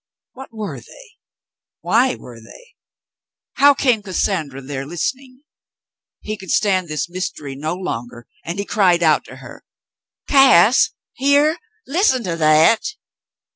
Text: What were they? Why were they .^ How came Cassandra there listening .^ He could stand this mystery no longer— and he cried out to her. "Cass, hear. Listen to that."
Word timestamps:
What 0.33 0.49
were 0.51 0.79
they? 0.79 1.11
Why 1.81 2.15
were 2.15 2.39
they 2.39 2.43
.^ 2.39 2.43
How 3.57 3.75
came 3.75 4.01
Cassandra 4.01 4.59
there 4.59 4.83
listening 4.87 5.41
.^ 4.87 5.41
He 6.21 6.37
could 6.39 6.49
stand 6.49 6.87
this 6.87 7.07
mystery 7.07 7.53
no 7.55 7.75
longer— 7.75 8.25
and 8.43 8.57
he 8.57 8.65
cried 8.65 9.03
out 9.03 9.23
to 9.25 9.35
her. 9.35 9.63
"Cass, 10.27 10.89
hear. 11.13 11.59
Listen 11.85 12.23
to 12.23 12.35
that." 12.37 12.81